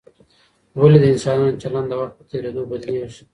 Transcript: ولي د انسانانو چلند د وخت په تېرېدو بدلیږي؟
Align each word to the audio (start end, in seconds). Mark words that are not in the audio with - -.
ولي 0.79 0.97
د 1.01 1.05
انسانانو 1.13 1.59
چلند 1.63 1.87
د 1.89 1.93
وخت 1.99 2.13
په 2.17 2.23
تېرېدو 2.29 2.61
بدلیږي؟ 2.71 3.23